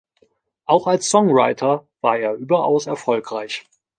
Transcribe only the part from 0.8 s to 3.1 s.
als Songwriter war er überaus